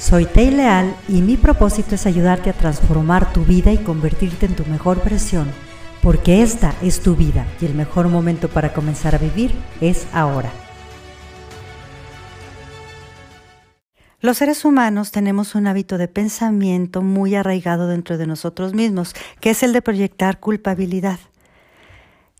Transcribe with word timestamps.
Soy 0.00 0.24
Tei 0.24 0.50
Leal 0.50 0.96
y 1.08 1.20
mi 1.20 1.36
propósito 1.36 1.94
es 1.94 2.06
ayudarte 2.06 2.48
a 2.48 2.54
transformar 2.54 3.34
tu 3.34 3.44
vida 3.44 3.70
y 3.70 3.76
convertirte 3.76 4.46
en 4.46 4.56
tu 4.56 4.64
mejor 4.64 5.04
versión, 5.04 5.46
porque 6.02 6.42
esta 6.42 6.74
es 6.80 7.00
tu 7.00 7.16
vida 7.16 7.46
y 7.60 7.66
el 7.66 7.74
mejor 7.74 8.08
momento 8.08 8.48
para 8.48 8.72
comenzar 8.72 9.14
a 9.14 9.18
vivir 9.18 9.52
es 9.82 10.06
ahora. 10.14 10.50
Los 14.22 14.38
seres 14.38 14.64
humanos 14.64 15.10
tenemos 15.10 15.54
un 15.54 15.66
hábito 15.66 15.98
de 15.98 16.08
pensamiento 16.08 17.02
muy 17.02 17.34
arraigado 17.34 17.86
dentro 17.86 18.16
de 18.16 18.26
nosotros 18.26 18.72
mismos, 18.72 19.14
que 19.38 19.50
es 19.50 19.62
el 19.62 19.74
de 19.74 19.82
proyectar 19.82 20.40
culpabilidad 20.40 21.18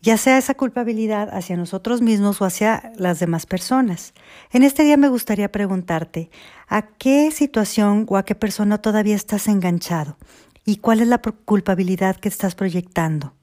ya 0.03 0.17
sea 0.17 0.39
esa 0.39 0.55
culpabilidad 0.55 1.29
hacia 1.33 1.57
nosotros 1.57 2.01
mismos 2.01 2.41
o 2.41 2.45
hacia 2.45 2.93
las 2.97 3.21
demás 3.21 3.47
personas. 3.47 4.15
En 4.51 4.63
este 4.63 4.83
día 4.83 4.97
me 4.97 5.09
gustaría 5.09 5.53
preguntarte, 5.53 6.31
¿a 6.69 6.83
qué 6.83 7.31
situación 7.31 8.07
o 8.09 8.17
a 8.17 8.25
qué 8.25 8.35
persona 8.35 8.79
todavía 8.79 9.17
estás 9.17 9.47
enganchado? 9.49 10.17
¿Y 10.65 10.77
cuál 10.77 11.01
es 11.01 11.09
la 11.09 11.19
culpabilidad 11.19 12.17
que 12.17 12.29
estás 12.29 12.55
proyectando? 12.55 13.35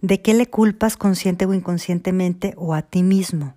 ¿De 0.00 0.20
qué 0.20 0.34
le 0.34 0.48
culpas 0.48 0.96
consciente 0.96 1.46
o 1.46 1.54
inconscientemente 1.54 2.54
o 2.56 2.74
a 2.74 2.82
ti 2.82 3.02
mismo? 3.02 3.54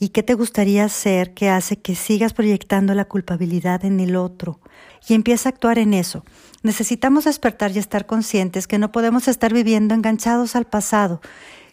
¿Y 0.00 0.10
qué 0.10 0.22
te 0.22 0.34
gustaría 0.34 0.84
hacer 0.84 1.34
que 1.34 1.48
hace 1.48 1.80
que 1.80 1.96
sigas 1.96 2.32
proyectando 2.32 2.94
la 2.94 3.06
culpabilidad 3.06 3.84
en 3.84 3.98
el 3.98 4.14
otro? 4.14 4.60
Y 5.08 5.14
empieza 5.14 5.48
a 5.48 5.52
actuar 5.52 5.78
en 5.78 5.92
eso. 5.92 6.24
Necesitamos 6.62 7.24
despertar 7.24 7.72
y 7.72 7.78
estar 7.78 8.06
conscientes 8.06 8.68
que 8.68 8.78
no 8.78 8.92
podemos 8.92 9.26
estar 9.26 9.52
viviendo 9.52 9.94
enganchados 9.94 10.54
al 10.54 10.66
pasado, 10.66 11.20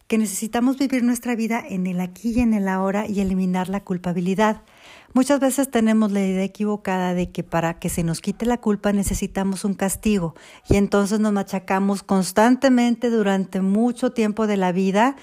que 0.07 0.17
necesitamos 0.17 0.77
vivir 0.77 1.03
nuestra 1.03 1.35
vida 1.35 1.63
en 1.67 1.85
el 1.85 2.01
aquí 2.01 2.33
y 2.35 2.39
en 2.39 2.55
el 2.55 2.67
ahora 2.67 3.07
y 3.07 3.19
eliminar 3.21 3.69
la 3.69 3.83
culpabilidad. 3.83 4.63
Muchas 5.13 5.39
veces 5.39 5.69
tenemos 5.69 6.11
la 6.11 6.25
idea 6.25 6.43
equivocada 6.43 7.13
de 7.13 7.31
que 7.31 7.43
para 7.43 7.79
que 7.79 7.89
se 7.89 8.03
nos 8.03 8.21
quite 8.21 8.47
la 8.47 8.57
culpa 8.57 8.91
necesitamos 8.91 9.65
un 9.65 9.75
castigo 9.75 10.35
y 10.67 10.77
entonces 10.77 11.19
nos 11.19 11.31
machacamos 11.31 12.01
constantemente 12.03 13.09
durante 13.09 13.61
mucho 13.61 14.11
tiempo 14.11 14.47
de 14.47 14.57
la 14.57 14.71
vida 14.71 15.15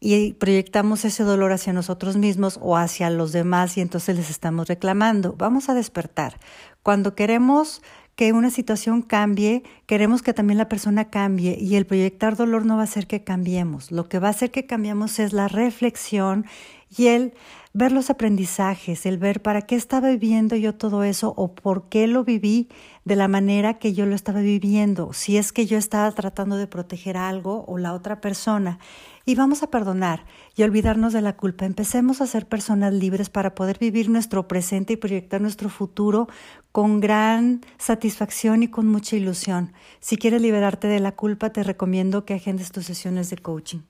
y 0.00 0.34
proyectamos 0.34 1.04
ese 1.04 1.22
dolor 1.22 1.52
hacia 1.52 1.72
nosotros 1.72 2.16
mismos 2.16 2.58
o 2.60 2.76
hacia 2.76 3.10
los 3.10 3.32
demás 3.32 3.76
y 3.76 3.80
entonces 3.80 4.16
les 4.16 4.30
estamos 4.30 4.68
reclamando. 4.68 5.34
Vamos 5.36 5.68
a 5.68 5.74
despertar. 5.74 6.38
Cuando 6.82 7.14
queremos 7.14 7.82
que 8.14 8.32
una 8.32 8.50
situación 8.50 9.02
cambie, 9.02 9.62
queremos 9.86 10.22
que 10.22 10.32
también 10.32 10.58
la 10.58 10.68
persona 10.68 11.10
cambie 11.10 11.58
y 11.60 11.76
el 11.76 11.86
proyectar 11.86 12.36
dolor 12.36 12.64
no 12.64 12.76
va 12.76 12.82
a 12.82 12.84
hacer 12.84 13.06
que 13.06 13.24
cambiemos. 13.24 13.92
Lo 13.92 14.08
que 14.08 14.18
va 14.18 14.28
a 14.28 14.30
hacer 14.30 14.50
que 14.50 14.66
cambiemos 14.66 15.18
es 15.18 15.34
la 15.34 15.48
reflexión 15.48 16.46
y 16.94 17.06
el 17.08 17.34
ver 17.72 17.92
los 17.92 18.08
aprendizajes, 18.08 19.04
el 19.04 19.18
ver 19.18 19.42
para 19.42 19.62
qué 19.62 19.74
estaba 19.74 20.08
viviendo 20.08 20.56
yo 20.56 20.74
todo 20.74 21.04
eso 21.04 21.34
o 21.36 21.54
por 21.54 21.90
qué 21.90 22.06
lo 22.06 22.24
viví 22.24 22.68
de 23.04 23.16
la 23.16 23.28
manera 23.28 23.74
que 23.74 23.92
yo 23.92 24.06
lo 24.06 24.14
estaba 24.14 24.40
viviendo, 24.40 25.12
si 25.12 25.36
es 25.36 25.52
que 25.52 25.66
yo 25.66 25.76
estaba 25.76 26.10
tratando 26.12 26.56
de 26.56 26.66
proteger 26.66 27.18
algo 27.18 27.66
o 27.68 27.76
la 27.76 27.92
otra 27.92 28.22
persona. 28.22 28.78
Y 29.26 29.34
vamos 29.34 29.62
a 29.62 29.70
perdonar 29.70 30.24
y 30.54 30.62
olvidarnos 30.62 31.12
de 31.12 31.20
la 31.20 31.36
culpa. 31.36 31.66
Empecemos 31.66 32.20
a 32.20 32.26
ser 32.26 32.46
personas 32.46 32.94
libres 32.94 33.28
para 33.28 33.54
poder 33.54 33.78
vivir 33.78 34.08
nuestro 34.08 34.48
presente 34.48 34.94
y 34.94 34.96
proyectar 34.96 35.40
nuestro 35.40 35.68
futuro 35.68 36.28
con 36.72 37.00
gran 37.00 37.60
satisfacción 37.76 38.62
y 38.62 38.68
con 38.68 38.86
mucha 38.86 39.16
ilusión. 39.16 39.72
Si 40.00 40.16
quieres 40.16 40.40
liberarte 40.40 40.86
de 40.86 41.00
la 41.00 41.12
culpa, 41.12 41.50
te 41.50 41.62
recomiendo 41.62 42.24
que 42.24 42.34
agendes 42.34 42.72
tus 42.72 42.86
sesiones 42.86 43.28
de 43.28 43.36
coaching. 43.36 43.80